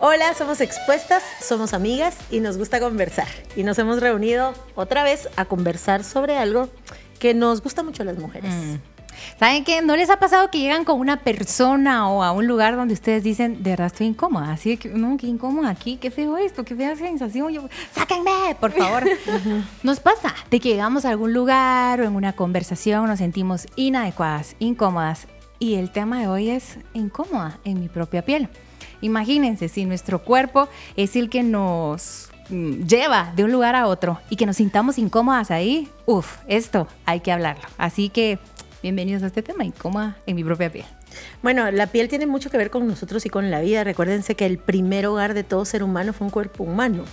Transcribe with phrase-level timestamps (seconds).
[0.00, 3.26] Hola, somos expuestas, somos amigas y nos gusta conversar.
[3.56, 6.68] Y nos hemos reunido otra vez a conversar sobre algo
[7.18, 8.54] que nos gusta mucho a las mujeres.
[8.54, 8.76] Mm.
[9.40, 9.82] ¿Saben qué?
[9.82, 13.24] ¿No les ha pasado que llegan con una persona o a un lugar donde ustedes
[13.24, 14.52] dicen, de verdad estoy incómoda?
[14.52, 17.52] Así que, no, qué incómoda aquí, qué feo esto, qué fea sensación.
[17.52, 19.02] Yo, sáquenme, por favor.
[19.82, 24.54] Nos pasa de que llegamos a algún lugar o en una conversación nos sentimos inadecuadas,
[24.60, 25.26] incómodas.
[25.58, 28.48] Y el tema de hoy es incómoda en mi propia piel.
[29.00, 34.20] Imagínense si nuestro cuerpo es el que nos mm, lleva de un lugar a otro
[34.30, 37.64] y que nos sintamos incómodas ahí, uff, esto hay que hablarlo.
[37.78, 38.38] Así que
[38.82, 40.86] bienvenidos a este tema, incómoda en mi propia piel.
[41.42, 43.84] Bueno, la piel tiene mucho que ver con nosotros y con la vida.
[43.84, 47.04] Recuérdense que el primer hogar de todo ser humano fue un cuerpo humano.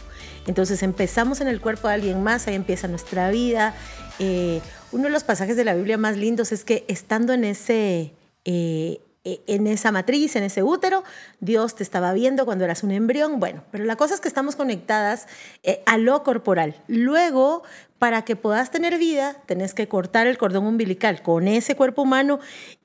[0.48, 3.76] Entonces empezamos en el cuerpo de alguien más, ahí empieza nuestra vida.
[4.20, 8.14] Eh, uno de los pasajes de la Biblia más lindos es que estando en ese...
[8.46, 11.04] Eh, en esa matriz, en ese útero,
[11.40, 13.40] Dios te estaba viendo cuando eras un embrión.
[13.40, 15.28] Bueno, pero la cosa es que estamos conectadas
[15.64, 16.76] eh, a lo corporal.
[16.88, 17.64] Luego,
[18.00, 22.40] para que puedas tener vida, tenés que cortar el cordón umbilical con ese cuerpo humano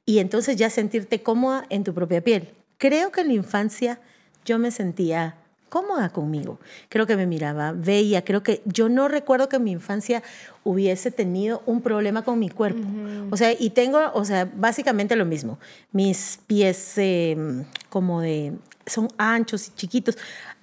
[0.07, 2.49] y entonces ya sentirte cómoda en tu propia piel.
[2.79, 4.01] Creo que en la infancia
[4.45, 5.37] yo me sentía
[5.71, 6.59] cómoda conmigo.
[6.91, 10.23] Creo que me miraba bella, creo que yo no recuerdo que en mi infancia
[10.65, 12.87] hubiese tenido un problema con mi cuerpo.
[13.31, 15.59] O sea, y tengo, o sea, básicamente lo mismo.
[15.93, 18.53] Mis pies em, como de,
[18.91, 20.17] son anchos y chiquitos.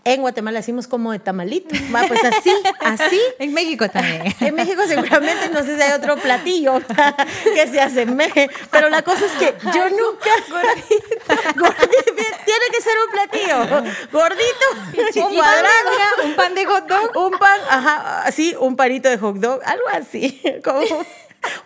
[0.08, 1.76] En Guatemala decimos como de tamalito.
[1.94, 3.20] Va, pues así, así.
[3.40, 4.34] En México también.
[4.40, 6.80] En México seguramente no sé si hay otro platillo
[7.44, 12.14] que se asemeje, pero la cosa es que yo nunca gordito, gordito
[12.46, 17.60] tiene que ser un platillo gordito, un cuadrado, un pan de hot dog, un pan,
[17.70, 21.06] ajá, así, un panito de hot dog, algo así, como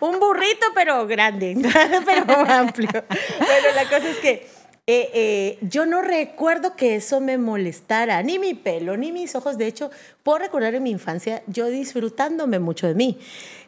[0.00, 1.56] un burrito pero grande,
[2.04, 2.90] pero amplio.
[2.90, 8.40] Bueno, la cosa es que eh, eh, yo no recuerdo que eso me molestara, ni
[8.40, 9.56] mi pelo, ni mis ojos.
[9.56, 9.92] De hecho,
[10.24, 13.18] puedo recordar en mi infancia yo disfrutándome mucho de mí.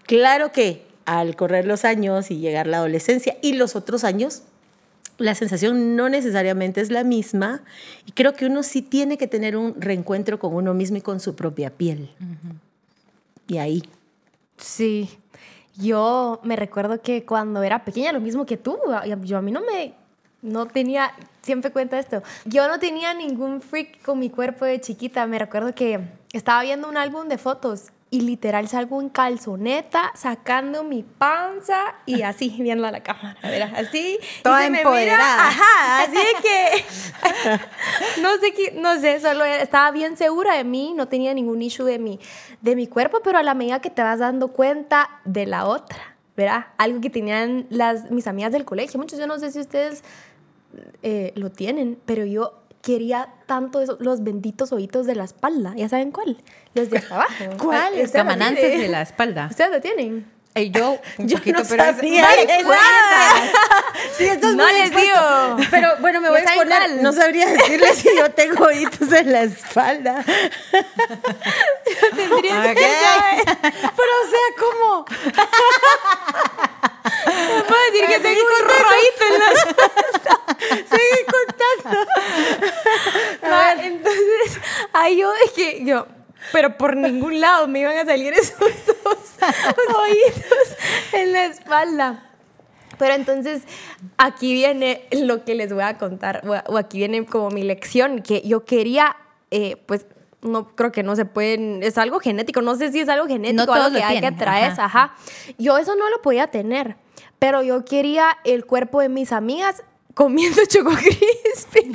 [0.06, 4.42] Claro que al correr los años y llegar la adolescencia y los otros años,
[5.18, 7.62] la sensación no necesariamente es la misma
[8.06, 11.20] y creo que uno sí tiene que tener un reencuentro con uno mismo y con
[11.20, 12.10] su propia piel.
[13.46, 13.84] Y ahí.
[14.56, 15.08] Sí,
[15.76, 18.78] yo me recuerdo que cuando era pequeña, lo mismo que tú,
[19.22, 19.94] yo a mí no me
[20.44, 25.26] no tenía, siempre cuento esto, yo no tenía ningún freak con mi cuerpo de chiquita.
[25.26, 26.00] Me recuerdo que
[26.32, 32.22] estaba viendo un álbum de fotos y literal salgo en calzoneta sacando mi panza y
[32.22, 33.38] así viendo a la cámara,
[33.74, 34.18] así.
[34.42, 35.48] Toda empoderada.
[35.48, 41.08] ajá, así que no sé qué, no sé, solo estaba bien segura de mí, no
[41.08, 42.20] tenía ningún issue de mi,
[42.60, 46.16] de mi cuerpo, pero a la medida que te vas dando cuenta de la otra,
[46.36, 46.66] ¿verdad?
[46.76, 50.04] Algo que tenían las, mis amigas del colegio, muchos, yo no sé si ustedes
[51.02, 55.72] eh, lo tienen, pero yo quería tanto eso, los benditos oídos de la espalda.
[55.76, 56.36] ¿Ya saben cuál?
[56.74, 57.44] Los de abajo.
[57.62, 57.98] ¿Cuál?
[57.98, 59.46] Los camanances de la espalda.
[59.50, 60.32] ¿Ustedes lo tienen?
[60.56, 62.48] Y yo un yo poquito, no pero sabía es-.
[64.16, 65.56] Sí, esto es No les expuesto.
[65.56, 65.68] digo.
[65.70, 66.90] Pero bueno, me voy a ¿Ya saben exponer.
[66.90, 67.02] cuál?
[67.02, 70.24] No sabría decirle si yo tengo oídos en la espalda.
[72.14, 72.92] Tendría que Ok.
[73.02, 73.58] saber.
[73.96, 75.04] Pero o sea, ¿cómo?
[77.66, 79.46] Puedo decir que tengo un rollito en la
[80.90, 82.10] Sigue contando.
[83.44, 84.60] Va, Entonces,
[84.92, 86.06] ahí yo de que yo,
[86.52, 90.76] pero por ningún lado me iban a salir esos dos oídos
[91.12, 92.30] en la espalda.
[92.98, 93.62] Pero entonces
[94.18, 98.40] aquí viene lo que les voy a contar, o- aquí viene como mi lección, que
[98.42, 99.16] yo quería,
[99.50, 100.06] eh, pues
[100.42, 103.64] no creo que no se pueden, es algo genético, no sé si es algo genético,
[103.64, 104.84] todos algo que hay que traer, ajá.
[104.84, 105.14] ajá.
[105.58, 106.96] Yo eso no lo podía tener,
[107.38, 109.82] pero yo quería el cuerpo de mis amigas
[110.14, 111.92] comiendo choco crispy.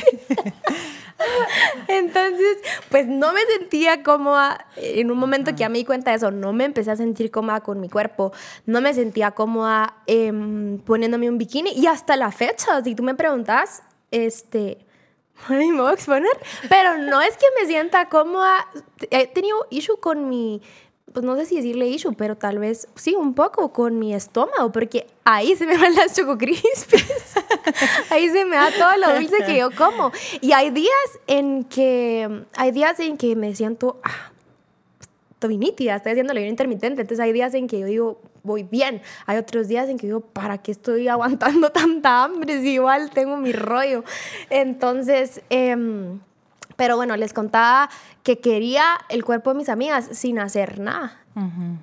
[1.87, 2.57] Entonces,
[2.89, 4.65] pues no me sentía cómoda.
[4.77, 7.31] En un momento que ya me di cuenta de eso, no me empecé a sentir
[7.31, 8.31] cómoda con mi cuerpo.
[8.65, 11.71] No me sentía cómoda em, poniéndome un bikini.
[11.71, 14.85] Y hasta la fecha, si tú me preguntas, este.
[15.47, 16.31] Me voy a exponer.
[16.69, 18.67] Pero no es que me sienta cómoda.
[19.09, 20.61] He tenido issue con mi.
[21.13, 24.71] Pues no sé si decirle issue, pero tal vez sí, un poco con mi estómago,
[24.71, 27.33] porque ahí se me van las choco crispies.
[28.09, 30.11] ahí se me da todo lo dulce que yo como.
[30.41, 32.43] Y hay días en que.
[32.55, 33.99] Hay días en que me siento.
[34.03, 34.31] Ah,
[35.31, 37.01] estoy nítida, estoy haciendo la vida intermitente.
[37.01, 39.01] Entonces hay días en que yo digo, voy bien.
[39.25, 43.37] Hay otros días en que digo, ¿para qué estoy aguantando tanta hambre si igual tengo
[43.37, 44.03] mi rollo?
[44.49, 46.19] Entonces, em,
[46.79, 47.89] pero bueno, les contaba
[48.23, 51.19] que quería el cuerpo de mis amigas sin hacer nada.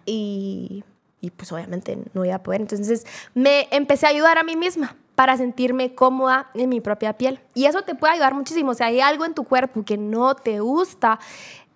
[0.06, 0.84] y,
[1.20, 2.62] y pues obviamente no iba a poder.
[2.62, 4.96] Entonces me empecé a ayudar a mí misma.
[5.14, 7.40] para sentirme cómoda en mi propia piel.
[7.54, 8.70] Y eso te puede ayudar muchísimo.
[8.70, 11.18] O sea, hay algo en tu cuerpo que no te gusta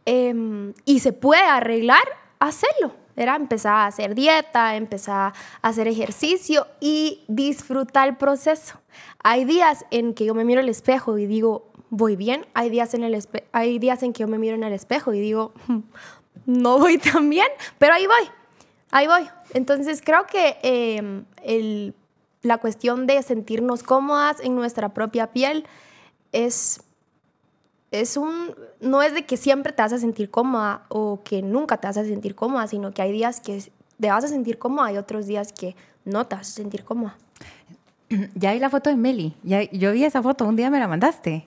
[0.06, 2.02] em, y se puede arreglar,
[2.38, 2.93] hacerlo.
[3.16, 8.81] Era empezar a hacer dieta, empezar a hacer ejercicio y disfrutar el proceso.
[9.23, 12.46] Hay días en que yo me miro al espejo y digo, voy bien.
[12.54, 13.22] Hay días en, el
[13.52, 15.81] hay días en que yo me miro en el espejo y digo, hmm,
[16.46, 17.48] no voy tan bien,
[17.78, 18.31] pero ahí voy,
[18.90, 19.28] ahí voy.
[19.52, 21.94] Entonces creo que em, el,
[22.42, 25.66] la cuestión de sentirnos cómodas en nuestra propia piel
[26.32, 26.82] es,
[27.90, 31.76] es un, no es de que siempre te vas a sentir cómoda o que nunca
[31.76, 33.70] te vas a sentir cómoda, sino que hay días que
[34.00, 37.16] te vas a sentir cómoda y otros días que no te vas a sentir cómoda.
[38.34, 39.37] Ya vi la foto de Meli.
[39.44, 41.46] Ya, yo vi esa foto, un día me la mandaste.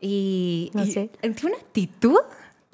[0.00, 1.10] Y, no sé.
[1.20, 2.18] tiene una actitud,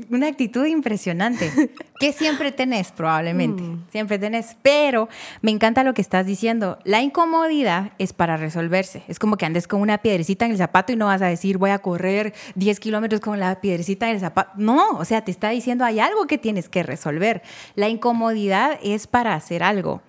[0.09, 1.71] una actitud impresionante,
[2.01, 3.85] que siempre tenés probablemente, mm.
[3.91, 5.09] siempre tenés, pero
[5.43, 9.69] me encanta lo que estás diciendo, la incomodidad es para resolverse, es como que andes
[9.69, 12.81] con una piedrecita en el zapato y no vas a decir voy a correr 10
[12.81, 16.27] kilómetros con la piedrecita en el zapato, no, o sea, te está diciendo hay algo
[16.27, 17.43] que tienes que resolver,
[17.75, 20.03] la incomodidad es para hacer algo.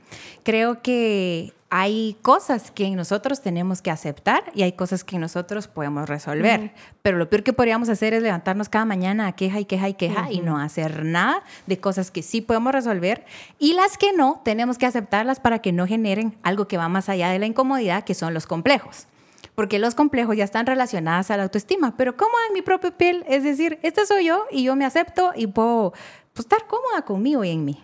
[0.44, 6.10] Creo que hay cosas que nosotros tenemos que aceptar y hay cosas que nosotros podemos
[6.10, 6.74] resolver.
[7.02, 9.94] Pero lo peor que podríamos hacer es levantarnos cada mañana a queja y queja y
[9.94, 13.24] queja y no hacer nada de cosas que sí podemos resolver
[13.58, 17.08] y las que no, tenemos que aceptarlas para que no generen algo que va más
[17.08, 19.08] allá de la incomodidad, que son los complejos.
[19.56, 23.24] Porque los complejos ya están relacionados a la autoestima, pero como en mi propia piel,
[23.30, 25.94] es decir, este soy yo y yo me acepto y puedo
[26.34, 27.82] pues, estar cómoda conmigo y en mí.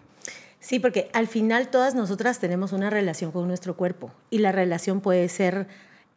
[0.60, 5.02] Sí, porque al final todas nosotras tenemos una relación con nuestro cuerpo y la relación
[5.02, 5.68] puede ser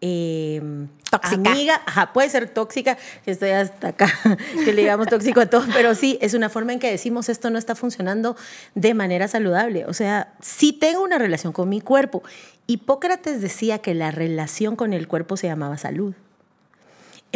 [0.00, 0.62] eh,
[1.10, 1.50] tóxica.
[1.50, 2.96] Amiga, ajá, puede ser tóxica,
[3.26, 4.10] estoy hasta acá,
[4.64, 7.50] que le digamos tóxico a todo, pero sí, es una forma en que decimos esto
[7.50, 8.37] no está funcionando
[8.75, 9.84] de manera saludable.
[9.84, 12.22] O sea, sí tengo una relación con mi cuerpo.
[12.66, 16.14] Hipócrates decía que la relación con el cuerpo se llamaba salud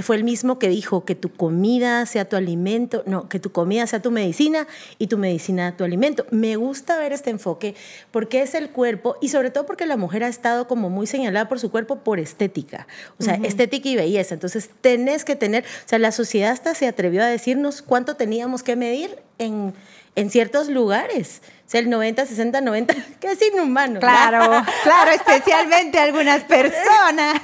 [0.02, 3.86] fue el mismo que dijo que tu comida sea tu alimento, no, que tu comida
[3.86, 4.66] sea tu medicina
[4.98, 6.26] y tu medicina tu alimento.
[6.30, 7.74] Me gusta ver este enfoque
[8.10, 11.48] porque es el cuerpo y sobre todo porque la mujer ha estado como muy señalada
[11.48, 12.88] por su cuerpo por estética,
[13.18, 14.34] o sea, estética y belleza.
[14.34, 18.62] Entonces, tenés que tener, o sea, la sociedad hasta se atrevió a decirnos cuánto teníamos
[18.62, 19.74] que medir en,
[20.16, 21.42] en ciertos lugares.
[21.66, 23.98] O sea, el 90, 60, 90, que es inhumano.
[23.98, 27.40] Claro, claro, especialmente algunas personas.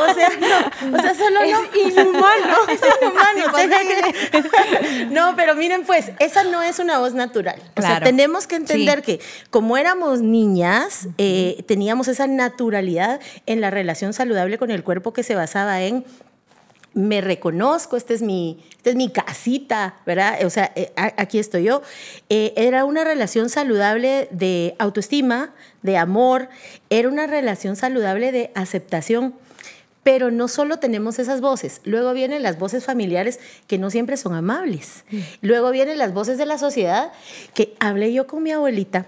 [0.00, 1.88] O sea, no, o sea, solo es no.
[1.88, 2.56] inhumano.
[2.70, 3.50] Es inhumano.
[5.10, 7.60] no, pero miren, pues, esa no es una voz natural.
[7.76, 9.20] O sea, tenemos que entender que
[9.50, 15.22] como éramos niñas, eh, teníamos esa naturalidad en la relación saludable con el cuerpo que
[15.22, 16.04] se basaba en
[17.00, 20.44] me reconozco, esta es mi, esta es mi casita, ¿verdad?
[20.44, 21.82] O sea, eh, aquí estoy yo.
[22.28, 26.48] Eh, era una relación saludable de autoestima, de amor,
[26.90, 29.34] era una relación saludable de aceptación.
[30.02, 34.34] Pero no solo tenemos esas voces, luego vienen las voces familiares que no siempre son
[34.34, 35.04] amables.
[35.10, 35.18] Mm.
[35.42, 37.12] Luego vienen las voces de la sociedad
[37.52, 39.06] que hablé yo con mi abuelita.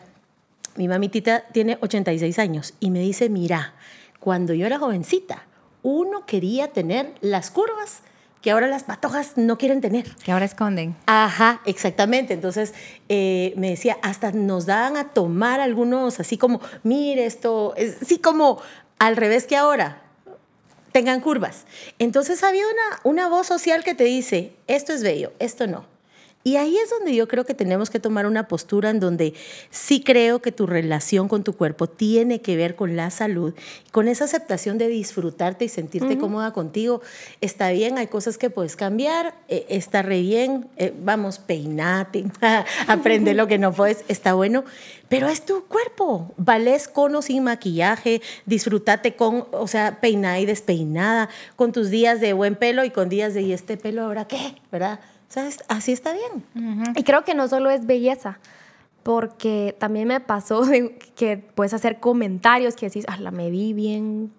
[0.77, 3.75] Mi mamitita tiene 86 años y me dice, mira,
[4.21, 5.47] cuando yo era jovencita,
[5.83, 8.03] uno quería tener las curvas
[8.41, 10.15] que ahora las patojas no quieren tener.
[10.17, 10.97] Que ahora esconden.
[11.07, 12.35] Ajá, exactamente.
[12.35, 12.75] Entonces
[13.09, 18.61] eh, me decía, hasta nos daban a tomar algunos así como, mire esto, así como
[18.99, 20.03] al revés que ahora,
[20.91, 21.65] tengan curvas.
[21.99, 25.92] Entonces había una, una voz social que te dice, esto es bello, esto no.
[26.45, 29.35] Y ahí es donde yo creo que tenemos que tomar una postura en donde
[29.71, 33.55] sí creo que tu relación con tu cuerpo tiene que ver con la salud,
[33.93, 37.01] con esa aceptación de disfrutarte y sentirte cómoda contigo.
[37.41, 42.25] Está bien, hay cosas que puedes cambiar, eh, está re bien, eh, vamos, peinate,
[42.89, 44.65] aprende lo que no puedes, está bueno,
[45.09, 46.33] pero es tu cuerpo.
[46.39, 52.21] Vales con o sin maquillaje, disfrútate con, o sea, peinada y despeinada, con tus días
[52.21, 54.57] de buen pelo y con días de, ¿y este pelo ahora qué?
[54.73, 54.99] ¿Verdad?
[55.69, 56.93] Así está bien.
[56.97, 58.39] Y creo que no solo es belleza,
[59.03, 60.63] porque también me pasó
[61.17, 64.33] que puedes hacer comentarios que decís, ah, la me vi bien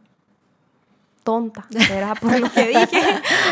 [1.23, 3.01] tonta, era por lo que dije,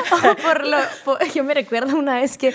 [0.11, 0.77] o por lo,
[1.33, 2.53] yo me recuerdo una vez que,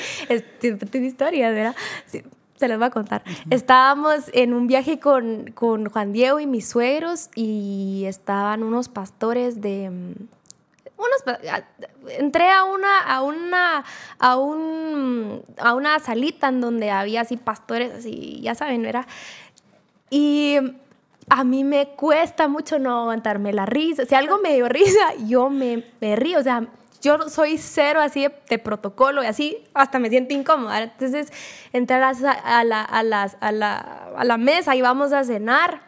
[0.60, 1.74] tiene historia, ¿verdad?
[2.06, 3.22] se les voy a contar.
[3.50, 9.60] Estábamos en un viaje con, con Juan Diego y mis suegros y estaban unos pastores
[9.60, 9.90] de,
[10.98, 11.38] unos,
[12.08, 13.84] entré a una, a una,
[14.18, 19.06] a un, a una salita en donde había así pastores, así, ya saben, ¿verdad?
[20.10, 20.58] Y
[21.28, 24.06] a mí me cuesta mucho no aguantarme la risa.
[24.06, 26.38] Si algo me dio risa, yo me, me río.
[26.38, 26.66] O sea,
[27.02, 30.82] yo soy cero así de, protocolo y así hasta me siento incómoda.
[30.82, 31.32] Entonces,
[31.72, 35.82] entré a, a, la, a, las, a, la, a la mesa y vamos a cenar.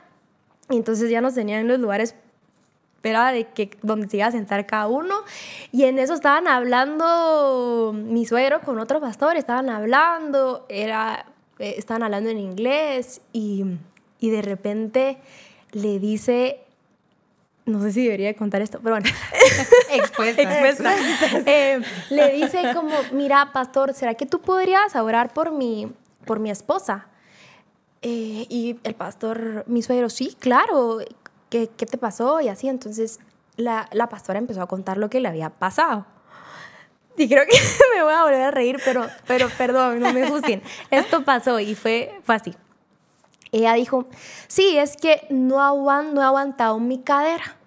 [0.70, 2.14] Y entonces ya nos tenían en los lugares
[3.02, 5.14] era de que donde se iba a sentar cada uno.
[5.72, 11.26] Y en eso estaban hablando mi suegro con otro pastor, estaban hablando, era,
[11.58, 13.64] eh, estaban hablando en inglés y,
[14.20, 15.18] y de repente
[15.72, 16.60] le dice
[17.68, 19.10] no sé si debería contar esto, pero bueno.
[19.92, 20.42] Expuesta.
[20.42, 20.94] Expuesta.
[21.46, 25.92] Eh, le dice como, mira, pastor, ¿será que tú podrías orar por mi,
[26.24, 27.06] por mi esposa?
[28.00, 31.00] Eh, y el pastor, mi suegro, sí, claro.
[31.48, 32.40] ¿Qué, ¿Qué, te pasó?
[32.40, 33.20] Y así, entonces
[33.56, 36.06] la, la pastora empezó a contar lo que le había pasado.
[37.16, 37.56] Y creo que
[37.96, 40.62] me voy a volver a reír, pero, pero perdón, no me juzguen.
[40.90, 42.54] Esto pasó y fue, fue así.
[43.50, 44.06] Ella dijo,
[44.46, 47.58] sí, es que no, aguant, no he aguantado mi cadera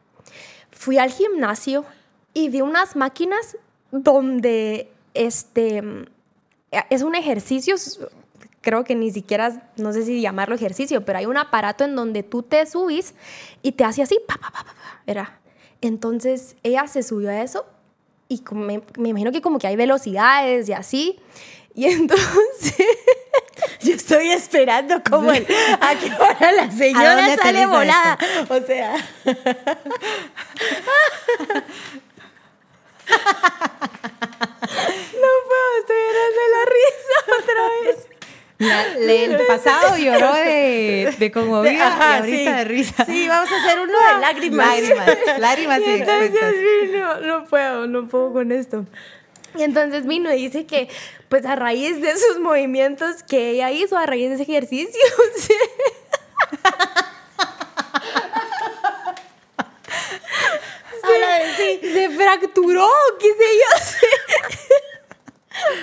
[0.81, 1.85] fui al gimnasio
[2.33, 3.55] y vi unas máquinas
[3.91, 5.83] donde este
[6.89, 7.75] es un ejercicio,
[8.61, 12.23] creo que ni siquiera, no sé si llamarlo ejercicio, pero hay un aparato en donde
[12.23, 13.13] tú te subís
[13.61, 14.65] y te hace así, pa, pa, pa,
[15.05, 15.39] era.
[15.81, 17.65] Entonces ella se subió a eso
[18.29, 21.19] y me, me imagino que como que hay velocidades y así.
[21.73, 22.75] Y entonces
[23.81, 25.45] yo estoy esperando como el,
[25.79, 28.17] a que ahora la señora sale volada.
[28.21, 28.53] Esto?
[28.53, 28.95] O sea.
[29.25, 29.33] no
[35.47, 37.95] puedo, estoy llorando la risa otra vez.
[38.61, 42.57] Mira, el pasado lloró de, de conmovida de, ajá, y ahorita sí.
[42.57, 43.05] de risa.
[43.05, 44.67] Sí, vamos a hacer uno de lágrimas.
[44.67, 48.85] Lágrimas, lágrimas y, entonces no puedo, no puedo con esto.
[49.57, 50.89] Y entonces vino y dice que,
[51.27, 55.01] pues a raíz de esos movimientos que ella hizo, a raíz de ese ejercicio,
[55.37, 55.53] ¿sí?
[61.57, 62.87] se, se fracturó,
[63.19, 63.90] qué sé yo.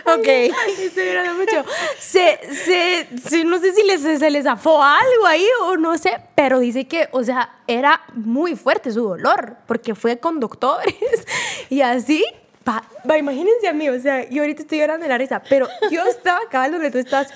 [0.04, 0.26] Ok.
[0.26, 1.64] Estoy llorando mucho.
[1.98, 6.18] Se, se, se, no sé si les, se les zafó algo ahí o no sé,
[6.34, 10.94] pero dice que, o sea, era muy fuerte su dolor, porque fue con doctores
[11.70, 12.24] y así.
[12.68, 15.66] Va, va, imagínense a mí, o sea, yo ahorita estoy llorando de la risa, pero
[15.90, 17.28] yo estaba acá donde tú estás,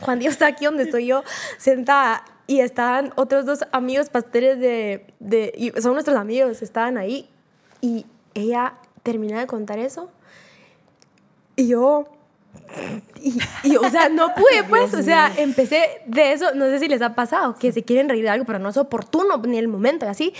[0.00, 1.24] Juan Dios está aquí donde estoy yo,
[1.56, 7.30] sentada, y estaban otros dos amigos pastores de, de son nuestros amigos, estaban ahí,
[7.80, 10.10] y ella termina de contar eso,
[11.56, 12.06] y yo,
[13.20, 16.88] y, y, o sea, no pude, pues, o sea, empecé de eso, no sé si
[16.88, 19.68] les ha pasado, que se quieren reír de algo, pero no es oportuno ni el
[19.68, 20.34] momento, y así,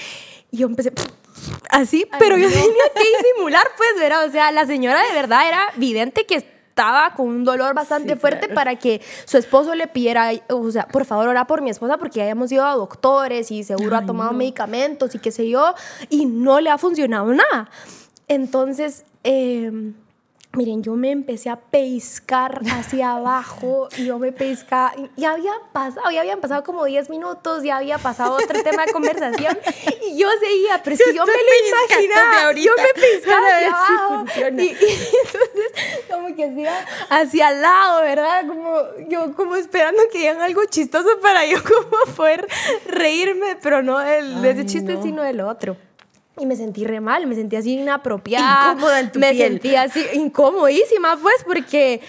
[0.51, 0.93] y yo empecé
[1.71, 2.43] así, Ay, pero no.
[2.43, 4.27] yo tenía que disimular, pues, ¿verdad?
[4.27, 6.37] O sea, la señora de verdad era evidente que
[6.73, 8.55] estaba con un dolor bastante sí, fuerte claro.
[8.55, 12.21] para que su esposo le pidiera, o sea, por favor, ora por mi esposa porque
[12.21, 14.39] ya hemos ido a doctores y seguro Ay, ha tomado no.
[14.39, 15.75] medicamentos y qué sé yo,
[16.09, 17.69] y no le ha funcionado nada.
[18.27, 19.93] Entonces, eh,
[20.55, 24.93] Miren, yo me empecé a pescar hacia abajo y yo me pescaba.
[25.17, 28.93] Ya había pasado, ya habían pasado como 10 minutos, ya había pasado otro tema de
[28.93, 29.59] conversación
[30.07, 32.53] y yo seguía, pero es que yo, yo me lo imaginaba.
[32.53, 34.25] Yo me pescaba hacia abajo.
[34.35, 34.77] Si y, y,
[35.25, 38.47] entonces, como que hacía hacia el lado, ¿verdad?
[38.47, 42.47] Como yo, como esperando que digan algo chistoso para yo, como poder
[42.87, 45.03] reírme, pero no el, de ese chiste, no.
[45.03, 45.79] sino del otro.
[46.41, 48.73] Y me sentí re mal, me sentí así inapropiada.
[48.73, 49.53] Incómoda en tu me piel.
[49.53, 52.01] sentí así incomodísima, pues, porque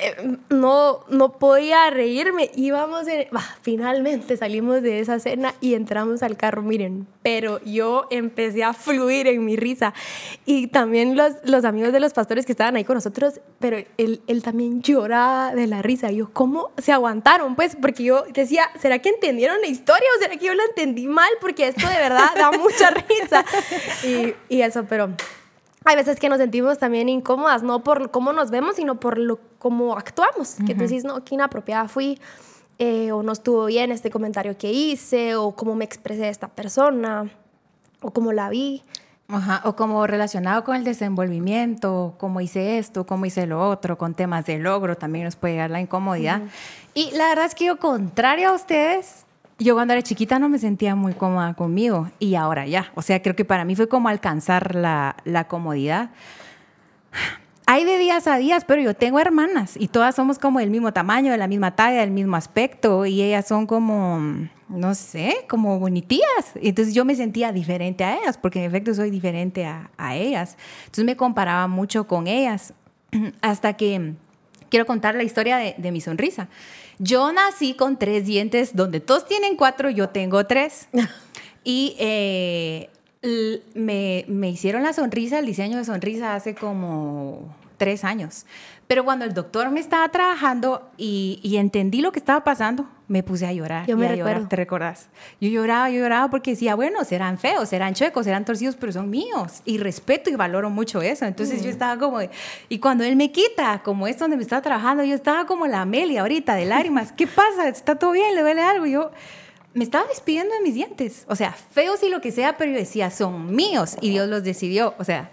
[0.00, 2.50] eh, no, no podía reírme.
[2.54, 7.06] Íbamos, en, bah, finalmente salimos de esa cena y entramos al carro, miren.
[7.22, 9.92] Pero yo empecé a fluir en mi risa.
[10.46, 14.22] Y también los, los amigos de los pastores que estaban ahí con nosotros, pero él,
[14.28, 16.12] él también lloraba de la risa.
[16.12, 17.56] Y yo, ¿cómo se aguantaron?
[17.56, 21.08] Pues, porque yo decía, ¿será que entendieron la historia o será que yo la entendí
[21.08, 21.30] mal?
[21.40, 23.44] Porque esto de verdad da mucha risa.
[24.04, 25.10] Y, y eso, pero
[25.88, 29.40] hay veces que nos sentimos también incómodas, no por cómo nos vemos, sino por lo,
[29.58, 30.56] cómo actuamos.
[30.58, 30.66] Uh -huh.
[30.66, 32.20] Que tú dices, no, qué inapropiada fui,
[32.78, 37.30] eh, o no estuvo bien este comentario que hice, o cómo me expresé esta persona,
[38.02, 38.82] o cómo la vi.
[39.28, 44.14] Ajá, o como relacionado con el desenvolvimiento, cómo hice esto, cómo hice lo otro, con
[44.14, 46.42] temas de logro también nos puede llegar la incomodidad.
[46.42, 46.50] Uh -huh.
[46.92, 49.24] Y la verdad es que yo, contrario a ustedes,
[49.58, 52.92] yo cuando era chiquita no me sentía muy cómoda conmigo y ahora ya.
[52.94, 56.10] O sea, creo que para mí fue como alcanzar la, comodidad.
[57.66, 60.92] Hay de días a días, pero yo tengo hermanas y todas somos como del mismo
[60.92, 65.78] tamaño, de la misma talla, del mismo aspecto y ellas son como, no sé, como
[65.78, 66.52] bonitías.
[66.54, 70.56] Entonces yo me sentía diferente a ellas porque en efecto soy diferente a, ellas.
[70.84, 72.74] Entonces me comparaba mucho con ellas
[73.42, 74.14] hasta que
[74.70, 76.48] quiero contar la historia de mi sonrisa.
[76.98, 80.88] Yo nací con tres dientes, donde todos tienen cuatro, yo tengo tres.
[81.64, 82.90] y eh,
[83.74, 88.46] me, me, hicieron la sonrisa, el diseño de sonrisa hace como tres años.
[88.88, 93.22] Pero cuando el doctor me estaba trabajando y, y entendí lo que estaba pasando, me
[93.22, 93.86] puse a llorar.
[93.86, 94.48] Yo y me llorar, recuerdo.
[94.48, 95.08] ¿Te recordás?
[95.40, 99.10] Yo lloraba, yo lloraba porque decía, bueno, serán feos, serán chuecos, serán torcidos, pero son
[99.10, 99.60] míos.
[99.66, 101.26] Y respeto y valoro mucho eso.
[101.26, 102.18] Entonces yo estaba como...
[102.68, 105.82] y cuando él me quita, como es donde me estaba trabajando, yo estaba como la
[105.82, 107.12] Amelia ahorita, de lágrimas.
[107.12, 107.68] ¿Qué pasa?
[107.68, 108.34] ¿Está todo bien?
[108.34, 108.86] ¿Le duele algo?
[108.86, 109.10] Y yo
[109.74, 111.24] me estaba despidiendo de mis dientes.
[111.28, 113.98] O sea, feos y lo que sea, pero yo decía, son míos.
[114.00, 114.94] Y Dios los decidió.
[114.98, 115.30] O sea,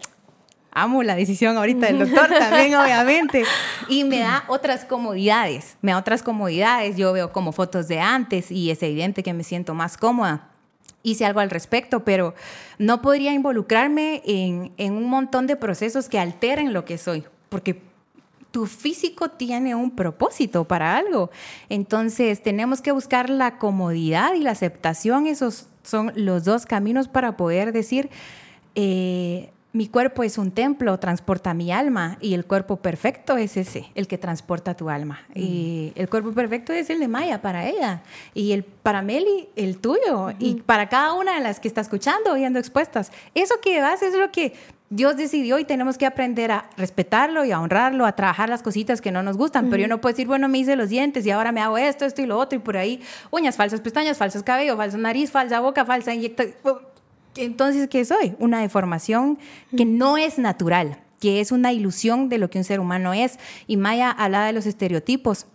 [0.75, 3.43] amo la decisión ahorita del doctor también, obviamente.
[3.89, 6.97] Y me da otras comodidades, me da otras comodidades.
[6.97, 10.49] Yo veo como fotos de antes y es evidente que me siento más cómoda.
[11.01, 12.35] Hice algo al respecto, pero
[12.77, 17.81] no podría involucrarme en, en un montón de procesos que alteren lo que soy, porque
[18.51, 21.29] tu físico tiene un propósito para algo.
[21.69, 25.27] Entonces, tenemos que buscar la comodidad y la aceptación.
[25.27, 28.09] Esos son los dos caminos para poder decir,
[28.73, 33.87] eh, mi cuerpo es un templo, transporta mi alma y el cuerpo perfecto es ese,
[33.93, 35.25] el que transporta tu alma.
[35.35, 38.01] Y el cuerpo perfecto es el de Maya para ella
[38.33, 42.35] y el para Meli el tuyo y para cada una de las que está escuchando,
[42.35, 43.11] viendo expuestas.
[43.33, 44.53] Eso que vas es lo que
[44.89, 49.01] Dios decidió y tenemos que aprender a respetarlo y a honrarlo, a trabajar las cositas
[49.01, 49.69] que no nos gustan.
[49.69, 52.05] Pero yo no puedo decir, bueno, me hice los dientes y ahora me hago esto,
[52.05, 55.59] esto y lo otro y por ahí uñas falsas, pestañas falsas, cabello, falsa nariz, falsa
[55.59, 56.45] boca, falsa inyecta.
[57.35, 58.35] Entonces, ¿qué soy?
[58.39, 59.37] Una deformación
[59.75, 63.39] que no es natural, que es una ilusión de lo que un ser humano es.
[63.67, 65.47] Y Maya hablaba de los estereotipos.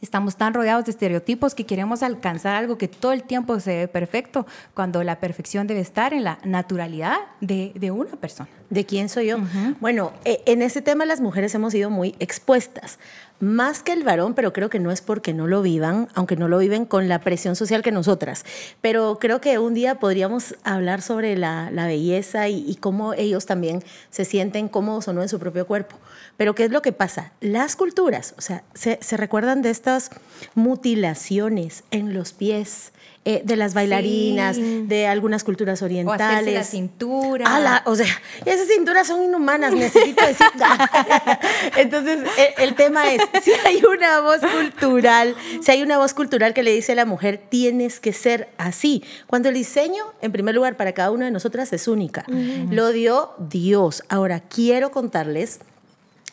[0.00, 3.88] Estamos tan rodeados de estereotipos que queremos alcanzar algo que todo el tiempo se ve
[3.88, 8.48] perfecto, cuando la perfección debe estar en la naturalidad de, de una persona.
[8.70, 9.38] ¿De quién soy yo?
[9.80, 12.98] Bueno, eh, en ese tema las mujeres hemos sido muy expuestas,
[13.40, 16.48] más que el varón, pero creo que no es porque no lo vivan, aunque no
[16.48, 18.44] lo viven con la presión social que nosotras.
[18.82, 23.46] Pero creo que un día podríamos hablar sobre la, la belleza y, y cómo ellos
[23.46, 25.96] también se sienten cómodos o no en su propio cuerpo.
[26.36, 27.32] Pero ¿qué es lo que pasa?
[27.40, 30.10] Las culturas, o sea, se, se recuerdan de estas
[30.54, 32.92] mutilaciones en los pies.
[33.24, 34.84] Eh, de las bailarinas, Sí.
[34.86, 36.20] de algunas culturas O orientales.
[36.30, 37.44] hacerse la cintura.
[37.46, 38.06] Ah, la- o sea,
[38.46, 40.46] esas cinturas son inhumanas, necesito decir.
[41.76, 46.54] Entonces, el, el tema es, si hay una voz cultural, si hay una voz cultural
[46.54, 49.02] que le dice a la mujer, tienes que ser así.
[49.26, 52.24] Cuando el diseño, en primer lugar, para cada una de nosotras es única.
[52.70, 54.04] Lo dio Dios.
[54.08, 55.60] Ahora, quiero contarles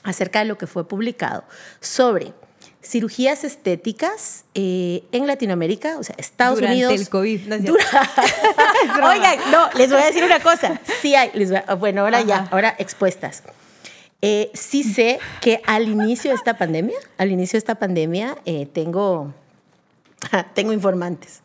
[0.03, 1.43] acerca de lo que fue publicado
[1.81, 2.33] sobre
[2.85, 6.93] cirugías estéticas eh, en Latinoamérica, o sea, Estados Durante Unidos.
[7.01, 7.57] el COVID, ¿no?
[7.59, 7.83] Dura-
[9.09, 10.79] Oigan, no, les voy a decir una cosa.
[11.01, 13.43] Sí hay, les voy a- bueno, ahora ya, ahora expuestas.
[14.21, 18.67] Eh, sí sé que al inicio de esta pandemia, al inicio de esta pandemia, eh,
[18.71, 19.33] tengo,
[20.53, 21.41] tengo informantes.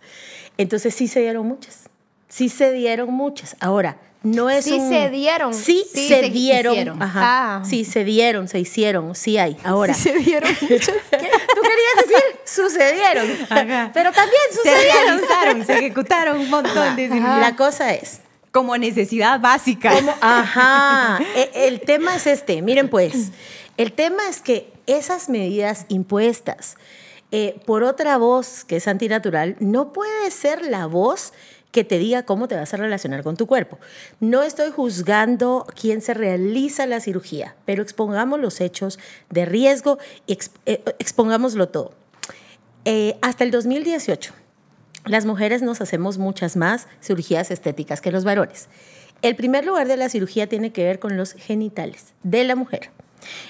[0.59, 1.89] Entonces sí se dieron muchas.
[2.29, 3.57] Sí se dieron muchas.
[3.61, 5.55] Ahora, no es Sí un- se dieron.
[5.55, 6.73] Sí, Sí se, se dieron.
[6.75, 7.03] hicieron.
[7.03, 7.21] Ajá.
[7.23, 7.63] Ah.
[7.65, 9.57] Sí se dieron, se hicieron, sí hay.
[9.65, 9.95] Ahora.
[9.95, 10.95] Sí se dieron muchas.
[11.11, 13.91] Tú querías decir sucedieron, Ajá.
[13.95, 15.07] pero también Se sucedieron.
[15.19, 17.09] realizaron, se ejecutaron un montón de.
[17.09, 18.21] La cosa es,
[18.53, 19.93] Como necesidad básica.
[20.21, 21.21] Ajá.
[21.37, 22.63] E- El tema es este.
[22.63, 23.31] Miren, pues,
[23.77, 26.77] el tema es que esas medidas impuestas
[27.33, 31.33] eh, por otra voz que es antinatural no puede ser la voz
[31.71, 33.79] que te diga cómo te vas a relacionar con tu cuerpo.
[34.19, 38.99] No estoy juzgando quién se realiza la cirugía, pero expongamos los hechos
[39.31, 41.93] de riesgo y eh, expongámoslo todo.
[42.85, 44.33] Eh, hasta el 2018,
[45.07, 48.69] las mujeres nos hacemos muchas más cirugías estéticas que los varones.
[49.23, 52.91] El primer lugar de la cirugía tiene que ver con los genitales de la mujer.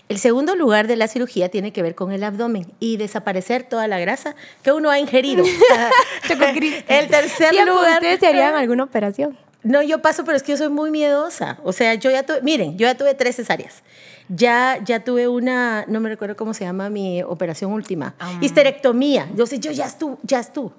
[0.08, 3.88] El segundo lugar de la cirugía tiene que ver con el abdomen y desaparecer toda
[3.88, 5.44] la grasa que uno ha ingerido.
[6.88, 7.94] el tercer lugar...
[7.94, 9.36] ¿Ustedes se harían alguna operación?
[9.62, 11.58] No, yo paso, pero es que yo soy muy miedosa.
[11.64, 13.82] O sea, yo ya tuve, miren, yo ya tuve tres cesáreas.
[14.28, 18.14] Ya, ya tuve una, no me recuerdo cómo se llama mi operación última.
[18.40, 19.28] Histerectomía.
[19.34, 20.70] Yo sé, yo ya estuve, ya estuve.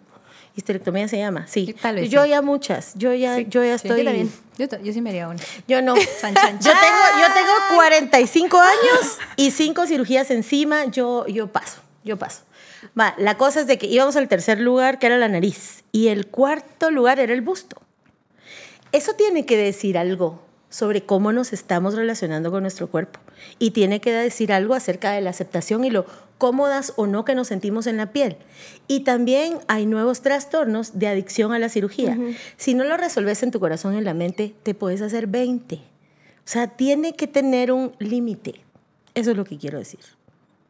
[0.55, 1.75] Histerectomía se llama, sí.
[1.81, 2.29] Tal vez yo sí.
[2.29, 3.99] ya muchas, yo ya, yo ya Sí, estoy.
[3.99, 4.31] Yo también.
[4.83, 5.39] Yo, sí me haría una.
[5.67, 5.95] Yo no.
[5.95, 10.85] Chan, chan, Yo tengo, yo tengo 45 años y cinco cirugías encima.
[10.85, 12.41] Yo, yo paso, yo paso.
[12.99, 16.09] Va, la cosa es de que íbamos al tercer lugar, que era la nariz, y
[16.09, 17.81] el cuarto lugar era el busto.
[18.91, 23.19] Eso tiene que decir algo sobre cómo nos estamos relacionando con nuestro cuerpo
[23.59, 26.05] y tiene que decir algo acerca de la aceptación y lo
[26.41, 28.35] cómodas o no que nos sentimos en la piel.
[28.87, 32.17] Y también hay nuevos trastornos de adicción a la cirugía.
[32.57, 35.75] Si no lo resolves en tu corazón, en la mente, te puedes hacer 20.
[35.75, 35.79] O
[36.45, 38.55] sea, tiene que tener un límite.
[39.13, 39.99] Eso es lo que quiero decir.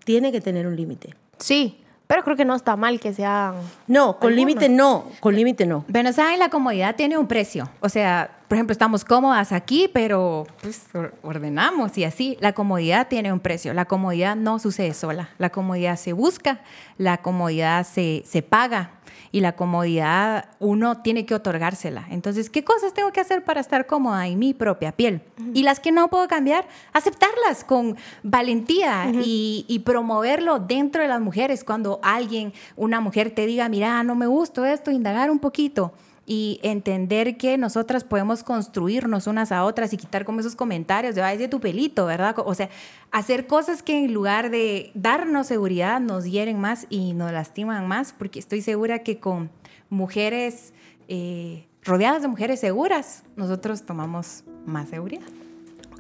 [0.03, 1.15] Tiene que tener un límite.
[1.37, 1.77] Sí,
[2.11, 3.55] pero creo que no está mal que sean...
[3.87, 5.85] No, con límite no, con límite no.
[5.87, 7.69] Bueno, saben, la comodidad tiene un precio.
[7.79, 10.87] O sea, por ejemplo, estamos cómodas aquí, pero pues,
[11.23, 12.37] ordenamos y así.
[12.41, 13.73] La comodidad tiene un precio.
[13.73, 15.29] La comodidad no sucede sola.
[15.37, 16.59] La comodidad se busca,
[16.97, 18.89] la comodidad se, se paga
[19.31, 22.07] y la comodidad uno tiene que otorgársela.
[22.09, 25.21] Entonces, ¿qué cosas tengo que hacer para estar cómoda en mi propia piel?
[25.53, 31.21] Y las que no puedo cambiar, aceptarlas con valentía y, y, promoverlo dentro de las
[31.21, 31.63] mujeres.
[31.63, 35.93] Cuando alguien, una mujer te diga, mira, no me gusta esto, indagar un poquito
[36.31, 41.21] y entender que nosotras podemos construirnos unas a otras y quitar como esos comentarios de,
[41.21, 42.33] ay, de tu pelito, ¿verdad?
[42.45, 42.69] O sea,
[43.11, 48.13] hacer cosas que en lugar de darnos seguridad nos hieren más y nos lastiman más,
[48.17, 49.49] porque estoy segura que con
[49.89, 50.71] mujeres
[51.09, 55.27] eh, rodeadas de mujeres seguras, nosotros tomamos más seguridad.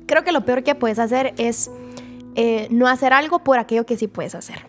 [0.05, 1.69] Creo que lo peor que puedes hacer es
[2.35, 4.65] eh, no hacer algo por aquello que sí puedes hacer.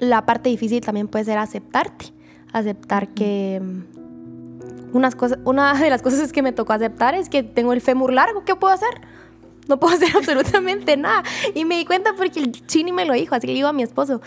[0.00, 2.06] La parte difícil también puede ser aceptarte,
[2.52, 3.62] aceptar que
[4.92, 8.12] unas cosas, una de las cosas que me tocó aceptar es que tengo el fémur
[8.12, 8.44] largo.
[8.44, 9.00] ¿Qué puedo hacer?
[9.68, 11.22] No puedo hacer absolutamente nada.
[11.54, 13.72] Y me di cuenta porque el chini me lo dijo, así que le digo a
[13.72, 14.20] mi esposo.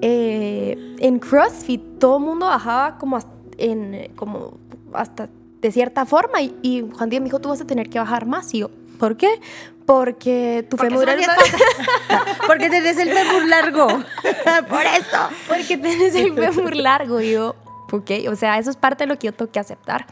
[0.00, 3.18] Eh, en CrossFit todo el mundo bajaba como,
[3.58, 4.58] en, como
[4.92, 5.28] hasta
[5.60, 8.26] de cierta forma y, y Juan Díaz me dijo, tú vas a tener que bajar
[8.26, 8.52] más.
[8.54, 9.40] Y yo, ¿por qué?
[9.86, 11.26] Porque tu fémur es
[12.46, 13.86] Porque tenés el fémur largo.
[13.86, 15.28] Por eso.
[15.48, 17.20] Porque tenés el fémur largo.
[17.20, 17.54] Y yo,
[17.92, 18.10] ¿ok?
[18.30, 20.06] O sea, eso es parte de lo que yo tengo que aceptar.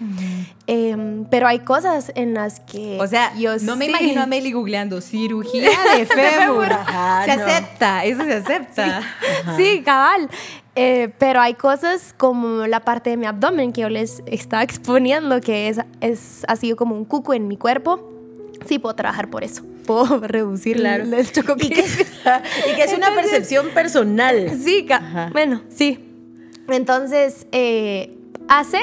[0.66, 2.98] Em, pero hay cosas en las que...
[3.00, 6.68] O sea, yo no me imagino a Meli googleando cirugía de fémur.
[7.24, 9.02] se acepta, eso se acepta.
[9.56, 10.28] Sí, cabal.
[10.76, 15.40] Eh, pero hay cosas como la parte de mi abdomen que yo les estaba exponiendo,
[15.40, 18.10] que es, es, ha sido como un cuco en mi cuerpo.
[18.66, 19.62] Sí, puedo trabajar por eso.
[19.87, 21.04] Puedo reducir claro.
[21.04, 21.84] el choco y que,
[22.72, 24.50] y que es una percepción personal.
[24.62, 24.87] Sí,
[25.32, 26.13] bueno, sí.
[26.68, 28.16] Entonces, eh,
[28.48, 28.79] hace,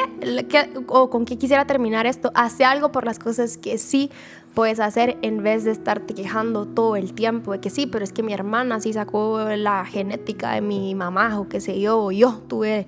[0.87, 4.11] o con qué quisiera terminar esto, hace algo por las cosas que sí
[4.53, 8.11] puedes hacer en vez de estarte quejando todo el tiempo de que sí, pero es
[8.11, 12.11] que mi hermana sí sacó la genética de mi mamá o qué sé yo, o
[12.11, 12.87] yo tuve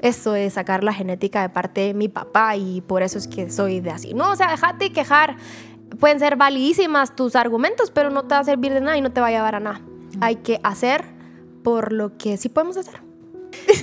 [0.00, 3.50] eso de sacar la genética de parte de mi papá y por eso es que
[3.50, 4.14] soy de así.
[4.14, 5.36] No, o sea, déjate quejar.
[5.98, 9.10] Pueden ser validísimas tus argumentos, pero no te va a servir de nada y no
[9.10, 9.80] te va a llevar a nada.
[10.20, 11.02] Hay que hacer
[11.64, 13.07] por lo que sí podemos hacer.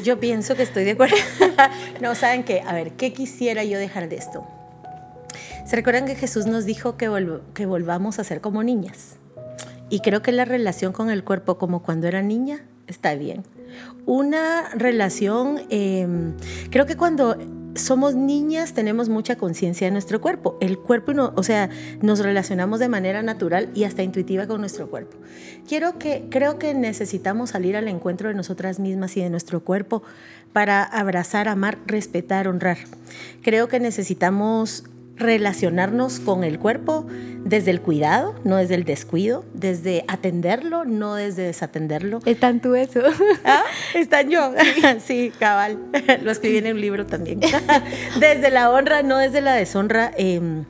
[0.03, 1.15] Yo pienso que estoy de acuerdo.
[2.01, 2.61] no, ¿saben qué?
[2.61, 4.45] A ver, ¿qué quisiera yo dejar de esto?
[5.65, 7.09] ¿Se recuerdan que Jesús nos dijo que,
[7.53, 9.15] que volvamos a ser como niñas?
[9.89, 13.43] Y creo que la relación con el cuerpo como cuando era niña está bien.
[14.05, 16.33] Una relación, em,
[16.69, 17.35] creo que cuando
[17.75, 20.57] somos niñas, tenemos mucha conciencia de nuestro cuerpo.
[20.61, 21.69] El cuerpo, no, o sea,
[22.01, 25.17] nos relacionamos de manera natural y hasta intuitiva con nuestro cuerpo.
[25.67, 30.03] Quiero que, creo que necesitamos salir al encuentro de nosotras mismas y de nuestro cuerpo
[30.53, 32.77] para abrazar, amar, respetar, honrar.
[33.41, 34.85] Creo que necesitamos
[35.17, 37.05] relacionarnos con el cuerpo
[37.45, 42.19] desde el cuidado, no desde el descuido, desde atenderlo, no desde desatenderlo.
[42.25, 43.01] Está en tu eso.
[43.45, 43.63] ¿Ah?
[43.93, 44.51] Está en yo.
[44.99, 45.31] Sí.
[45.39, 45.77] cabal.
[46.23, 47.39] Lo escribí en un libro también.
[48.19, 50.11] desde la honra, no desde la deshonra.
[50.17, 50.65] Em,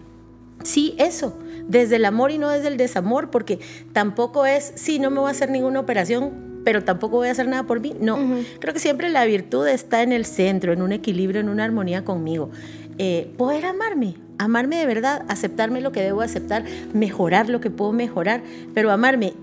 [0.64, 1.40] sí, eso.
[1.68, 3.60] Desde el amor y no desde el desamor, porque
[3.94, 7.48] tampoco es, sí, no me voy a hacer ninguna operación, pero tampoco voy a hacer
[7.48, 7.96] nada por mí.
[8.00, 8.20] No,
[8.60, 12.04] creo que siempre la virtud está en el centro, en un equilibrio, en una armonía
[12.04, 12.52] conmigo.
[12.98, 17.92] Eh, poder amarme, amarme de verdad, aceptarme lo que debo aceptar, mejorar lo que puedo
[17.92, 18.44] mejorar,
[18.74, 19.34] pero amarme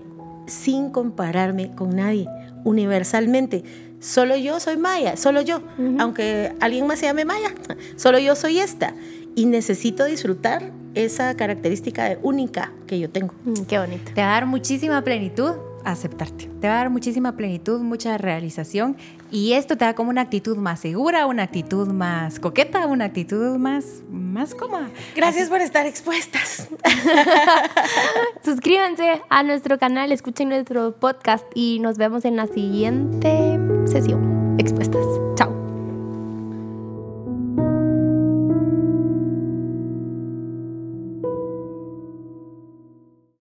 [0.47, 2.27] sin compararme con nadie,
[2.63, 3.63] universalmente.
[3.99, 5.61] Solo yo soy Maya, solo yo,
[5.99, 7.53] aunque alguien más se llame Maya,
[7.95, 8.93] solo yo soy esta.
[9.35, 13.33] Y necesito disfrutar esa característica única que yo tengo.
[13.45, 14.11] Mm, qué bonito.
[14.13, 15.53] Te va a dar muchísima plenitud
[15.85, 16.49] aceptarte.
[16.61, 18.97] Te va a dar muchísima plenitud, mucha realización
[19.31, 23.57] y esto te da como una actitud más segura, una actitud más coqueta, una actitud
[23.57, 24.89] más, más cómoda.
[25.15, 26.67] Gracias por estar expuestas.
[28.43, 34.55] Suscríbanse a nuestro canal, escuchen nuestro podcast y nos vemos en la siguiente sesión.
[34.59, 34.93] Expuesta.